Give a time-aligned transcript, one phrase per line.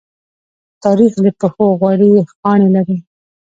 [0.83, 2.97] تاریخ د پښو غوړې خاڼې لري.